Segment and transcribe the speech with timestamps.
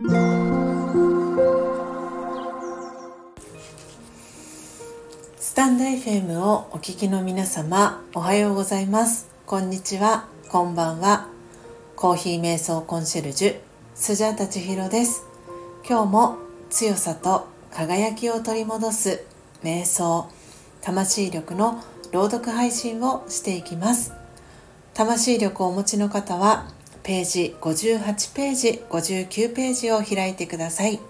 [0.00, 0.04] ス
[5.56, 9.28] タンド FM をお聞きの皆様おはようございます。
[9.44, 10.28] こんにちは。
[10.50, 11.26] こんばんは。
[11.96, 13.56] コーヒー瞑想コンシェルジュ
[13.96, 15.24] スジャータチヒロです。
[15.84, 16.38] 今日も
[16.70, 19.24] 強さと輝きを取り戻す
[19.64, 20.28] 瞑想
[20.80, 24.12] 魂力の朗読配信をしていきます。
[24.94, 26.68] 魂力をお持ちの方は
[27.08, 31.00] ページ58ページ59ページを開いてください。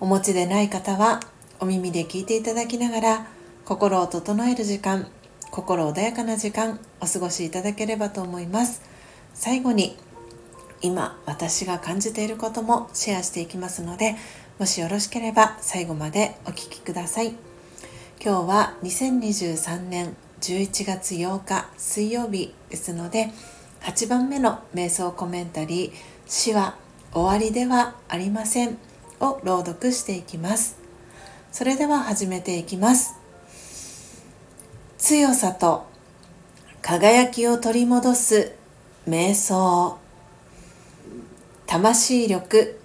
[0.00, 1.20] お持ちでない方は
[1.60, 3.26] お耳で聞いていただきながら
[3.66, 5.06] 心を整える時間
[5.50, 8.80] 心穏やかな時間お過ごしいただければと思います。
[9.34, 9.98] 最後に
[10.80, 14.16] 今私が感じていることもシェアしていきますので
[14.58, 17.34] もしよろしければ最後までお聴きください。
[18.18, 23.30] 今日は2023年11月8日水曜日ですので
[23.82, 25.92] 8番目の瞑想コメンタリー
[26.26, 26.76] 「死は
[27.12, 28.78] 終わりではありません」
[29.20, 30.76] を朗読していきます。
[31.50, 33.14] それでは始めていきます。
[34.98, 35.86] 強さと
[36.80, 38.52] 輝きを取り戻す
[39.08, 39.98] 瞑想。
[41.66, 42.78] 魂力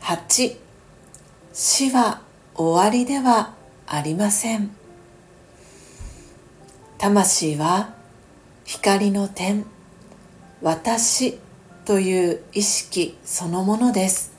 [0.00, 0.56] 8
[1.52, 2.22] 死は
[2.54, 3.54] 終わりでは
[3.86, 4.70] ありません。
[6.96, 7.94] 魂は
[8.64, 9.66] 光の点。
[10.62, 11.38] 私
[11.86, 14.32] という意識そのものです。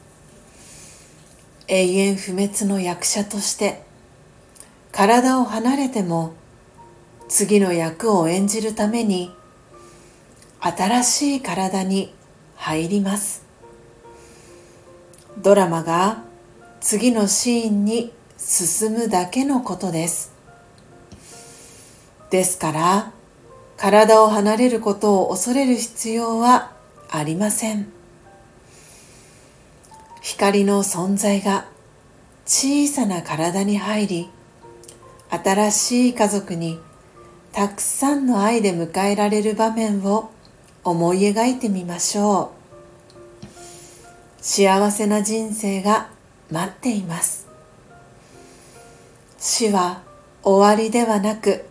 [1.68, 3.84] 永遠不滅の役者として
[4.92, 6.34] 体を離れても
[7.30, 9.34] 次の役を演じるために
[10.60, 12.14] 新しい体に
[12.56, 13.44] 入ります。
[15.42, 16.24] ドラマが
[16.82, 20.34] 次のシーンに進むだけのことです。
[22.30, 23.12] ですから
[23.82, 26.72] 体を離れることを恐れる必要は
[27.10, 27.92] ありません。
[30.22, 31.66] 光の存在が
[32.46, 34.30] 小さな体に入り
[35.32, 36.80] 新しい家族に
[37.54, 40.30] たくさんの愛で迎えられる場面を
[40.84, 42.52] 思い描いてみましょ
[43.42, 43.48] う。
[44.44, 46.12] 幸せな人生が
[46.52, 47.48] 待っています。
[49.40, 50.04] 死は
[50.44, 51.71] 終わりではなく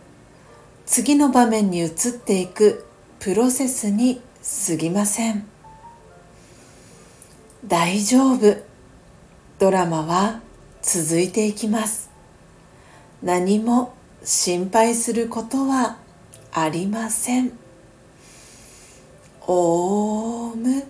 [0.91, 1.91] 次の場面に移っ
[2.21, 2.85] ていく
[3.19, 4.19] プロセスに
[4.67, 5.47] 過ぎません。
[7.65, 8.57] 大丈夫。
[9.57, 10.41] ドラマは
[10.81, 12.11] 続いていきます。
[13.23, 13.93] 何も
[14.25, 15.97] 心配することは
[16.51, 17.53] ありません。
[19.47, 20.83] オーム。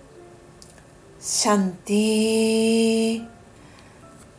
[1.20, 3.28] シャンティ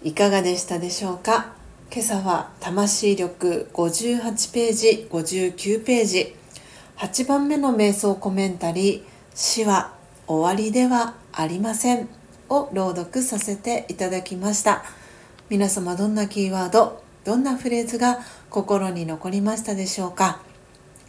[0.04, 1.53] いかがでしたでしょうか？
[1.96, 6.36] 今朝は魂力58ページ59ページ。
[6.98, 9.04] 8番目の瞑想コメンタリー。
[9.36, 9.94] 死は
[10.26, 12.10] 終わりではありません。
[12.50, 14.84] を朗読させていただきました。
[15.52, 20.42] 皆様どんなキーワードどんなフレーズが心に残りましたでしょうか。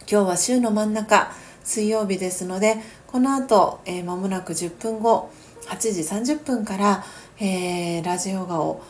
[0.01, 1.31] 今日は週の真ん中
[1.63, 5.31] 水曜日ですのでこの後、えー、間もなく10分後
[5.65, 6.01] 8時
[6.35, 7.03] 30分から、
[7.39, 8.83] えー、ラージャヨガを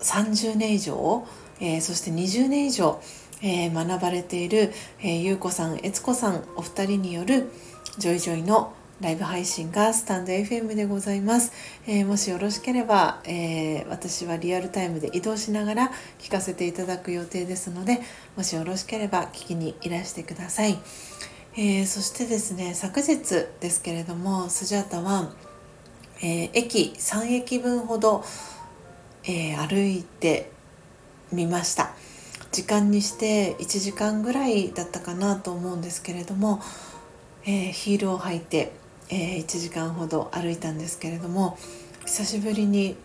[0.00, 1.26] 30年以上、
[1.60, 3.00] えー、そして20年以上、
[3.42, 7.50] えー、学ばれている、えー、ゆうこさん、えつこさんお二人による
[7.98, 11.52] ジョイジョイのライブ配信がスタンド FM でございます、
[11.86, 18.00] えー、もしよろしければ、えー、私はリアルタイムで移動しながら聞かせていただく予定ですので
[18.36, 20.78] もしよろしければ聞きにいらしてください、
[21.56, 23.18] えー、そしてですね昨日
[23.60, 25.32] ですけれどもスジャータは、
[26.20, 28.24] え駅3駅分ほど
[29.24, 30.50] えー、歩いて
[31.32, 31.90] みました。
[32.50, 36.60] 時間にして1時間ぐらいだったかなと思うんですけれども、
[37.44, 38.72] えー、ヒールを履いて、
[39.10, 41.58] えー、1時間ほど歩いたんですけれども
[42.04, 42.96] 久しぶりに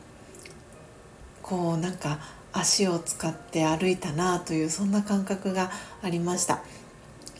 [1.41, 2.19] こうなんか
[2.53, 5.71] 足を使って歩いたなというそんな感覚が
[6.01, 6.63] ありました、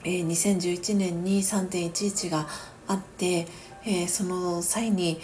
[0.04, 2.48] えー、2011年に3.11が
[2.88, 3.48] あって、
[3.86, 5.20] えー、その際に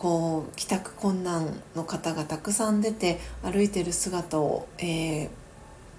[0.00, 5.28] こう帰宅困難の方がたくさん出て歩いてる姿を、えー、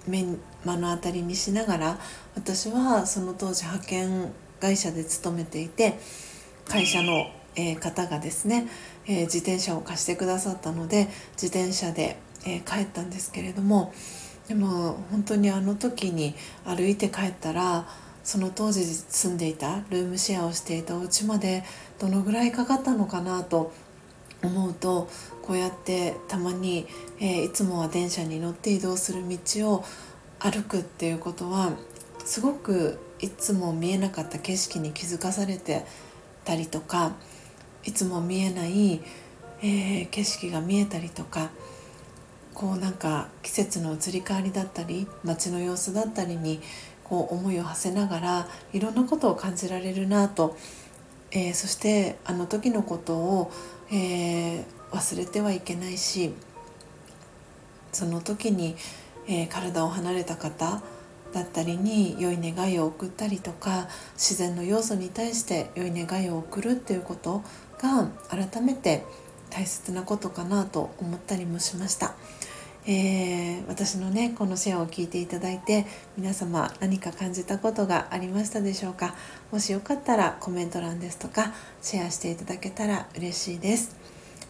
[0.08, 0.24] 目
[0.64, 1.98] 目の当たりにしながら
[2.34, 6.00] 私はその当時派遣会社で勤めていて
[6.68, 8.66] 会社の、えー、方がですね、
[9.06, 11.06] えー、自転車を貸してくださったので
[11.40, 13.92] 自転車で、えー、帰ったんですけれども
[14.48, 16.34] でも本当にあの時に
[16.64, 17.86] 歩いて帰ったら
[18.24, 21.62] その当時住んでいたルームシェアをしていたお家まで
[22.00, 23.72] どのぐらいかかったのかなと
[24.42, 25.08] 思うと
[25.42, 26.86] こうやってたまに、
[27.20, 29.84] えー、いつもは電車に乗って移動する道を
[30.38, 31.72] 歩くっていうことは
[32.24, 35.84] すごくいつも見えなかった景色に気づかされて
[36.44, 37.12] たりとか
[37.84, 39.00] いつも見えない、
[39.62, 41.50] えー、景色が見えたりとか
[42.54, 46.60] こうなんか季節の移り変わりだったり街の様子だったりに
[47.04, 50.56] こう思いを馳せながらいろんなことを感じられるなと、
[51.30, 53.52] えー、そしてあの時のことを、
[53.92, 56.32] えー、忘れてはいけないし
[57.92, 58.74] その時に、
[59.28, 60.82] えー、体を離れた方
[61.32, 67.42] だったりに良い願いを送ったりとか自然の要素に対して良い願いを送るっていうこと
[67.78, 69.04] が改めて
[69.50, 72.14] 大切なことかなと思ったりもしました。
[72.84, 75.86] えー、私のねこのシェアを聞いていただいて
[76.16, 79.14] 皆様何か感じたことがありましたでしょうか？
[79.52, 83.96] もしよかったらコメント欄ですとかシェアしていただけたら嬉しいです、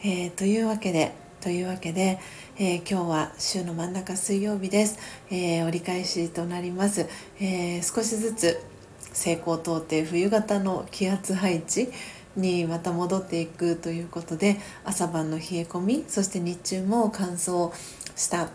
[0.03, 1.13] えー、というわけで
[1.43, 2.21] というわけで、
[2.57, 4.99] えー、今日は週の真ん中水曜日です、
[5.31, 7.09] え折り返しとなります、
[7.41, 8.65] え少しずつ
[9.13, 11.89] 西高東低冬型の気圧配置
[12.37, 17.73] にまた戻っていくということで朝晩の冷え込みそして日中も乾燥
[18.17, 18.49] した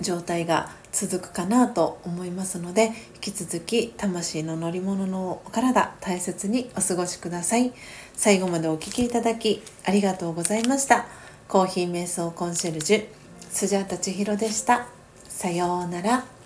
[0.00, 7.72] 状態が続くかなと思いますので引き続き魂の乗り物のお体大切にお過ごしください。
[8.16, 11.06] 最後までお聴きいただきありがとうございました。
[11.48, 13.06] コーヒー瞑想コンシェルジュ
[13.50, 14.88] スジャータ千尋でした。
[15.28, 16.39] さようなら。